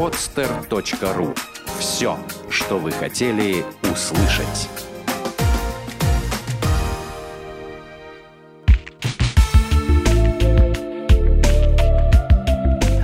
[0.00, 1.36] podster.ru.
[1.78, 4.70] Все, что вы хотели услышать.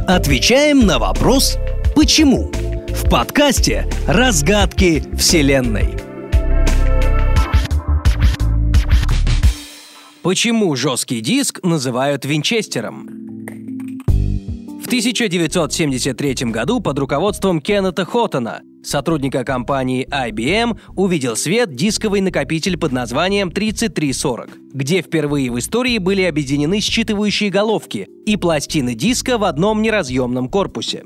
[0.09, 1.59] Отвечаем на вопрос
[1.95, 2.51] «Почему?»
[2.88, 5.99] в подкасте «Разгадки Вселенной».
[10.22, 13.15] Почему жесткий диск называют винчестером?
[14.87, 22.92] В 1973 году под руководством Кеннета Хоттона, сотрудника компании IBM, увидел свет дисковый накопитель под
[22.92, 29.83] названием 3340, где впервые в истории были объединены считывающие головки и пластины диска в одном
[29.83, 31.03] неразъемном корпусе.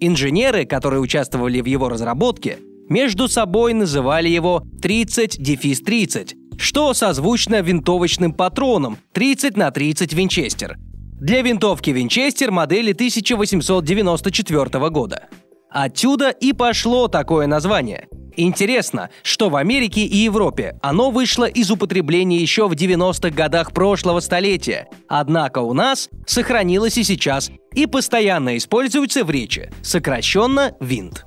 [0.00, 2.58] Инженеры, которые участвовали в его разработке,
[2.88, 10.78] между собой называли его 30-30, что созвучно винтовочным патроном 30 на 30 Винчестер,
[11.20, 15.28] для винтовки Винчестер модели 1894 года.
[15.68, 18.08] Отсюда и пошло такое название.
[18.36, 24.20] Интересно, что в Америке и Европе оно вышло из употребления еще в 90-х годах прошлого
[24.20, 31.26] столетия, однако у нас сохранилось и сейчас и постоянно используется в речи, сокращенно винт.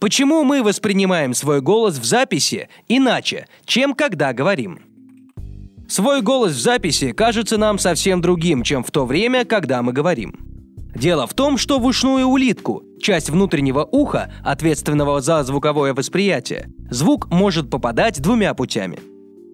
[0.00, 4.91] Почему мы воспринимаем свой голос в записи иначе, чем когда говорим?
[5.92, 10.34] Свой голос в записи кажется нам совсем другим, чем в то время, когда мы говорим.
[10.94, 17.30] Дело в том, что в ушную улитку, часть внутреннего уха, ответственного за звуковое восприятие, звук
[17.30, 19.00] может попадать двумя путями.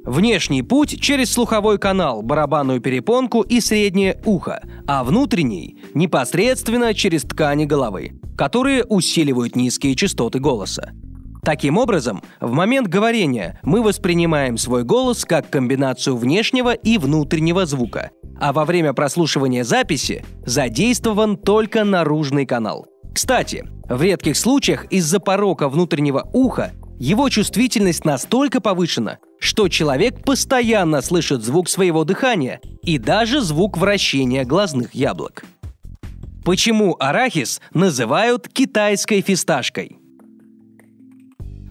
[0.05, 7.65] Внешний путь через слуховой канал, барабанную перепонку и среднее ухо, а внутренний– непосредственно через ткани
[7.65, 10.93] головы, которые усиливают низкие частоты голоса.
[11.45, 18.11] Таким образом, в момент говорения мы воспринимаем свой голос как комбинацию внешнего и внутреннего звука,
[18.41, 22.87] а во время прослушивания записи задействован только наружный канал.
[23.15, 31.01] Кстати, в редких случаях из-за порока внутреннего уха его чувствительность настолько повышена, что человек постоянно
[31.01, 35.45] слышит звук своего дыхания и даже звук вращения глазных яблок.
[36.45, 39.98] Почему арахис называют китайской фисташкой?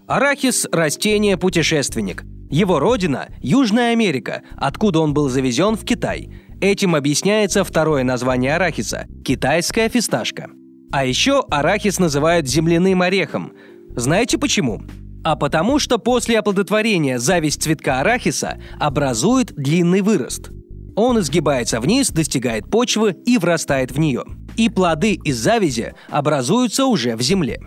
[0.07, 2.23] Арахис– растение-путешественник.
[2.49, 6.29] Его родина– Южная Америка, откуда он был завезен в Китай.
[6.61, 10.47] Этим объясняется второе название арахиса– китайская фисташка.
[10.93, 13.51] А еще арахис называют земляным орехом.
[13.97, 14.81] Знаете почему?
[15.25, 20.51] А потому что после оплодотворения зависть цветка арахиса образует длинный вырост.
[20.95, 24.23] Он изгибается вниз, достигает почвы и врастает в нее.
[24.55, 27.59] И плоды из завязи образуются уже в земле.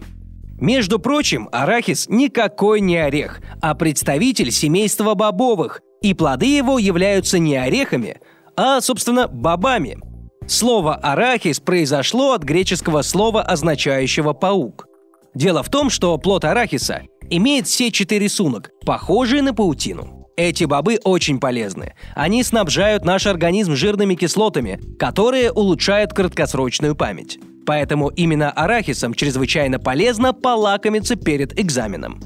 [0.60, 7.56] Между прочим, арахис никакой не орех, а представитель семейства бобовых, и плоды его являются не
[7.56, 8.20] орехами,
[8.56, 9.98] а, собственно, бобами.
[10.46, 14.86] Слово «арахис» произошло от греческого слова, означающего «паук».
[15.34, 20.26] Дело в том, что плод арахиса имеет сетчатый рисунок, похожий на паутину.
[20.36, 21.94] Эти бобы очень полезны.
[22.14, 27.38] Они снабжают наш организм жирными кислотами, которые улучшают краткосрочную память.
[27.66, 32.20] Поэтому именно арахисом чрезвычайно полезно полакомиться перед экзаменом.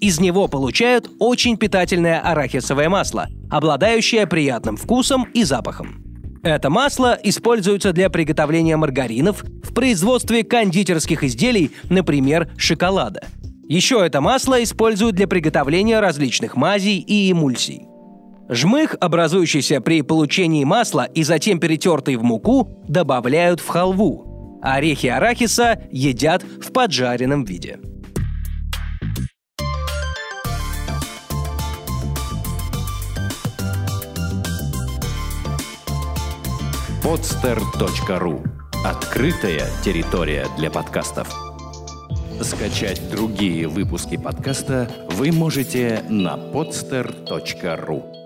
[0.00, 6.02] Из него получают очень питательное арахисовое масло, обладающее приятным вкусом и запахом.
[6.42, 13.22] Это масло используется для приготовления маргаринов в производстве кондитерских изделий, например, шоколада.
[13.68, 17.86] Еще это масло используют для приготовления различных мазей и эмульсий.
[18.48, 24.31] Жмых, образующийся при получении масла и затем перетертый в муку, добавляют в халву,
[24.62, 27.78] Орехи арахиса едят в поджаренном виде.
[37.02, 38.48] podster.ru
[38.84, 41.28] Открытая территория для подкастов.
[42.40, 48.21] Скачать другие выпуски подкаста вы можете на podster.ru